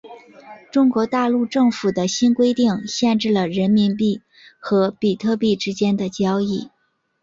[0.71, 4.19] 中国大陆政府的新规定限制了人民币
[4.57, 6.71] 和比特币之间的交易。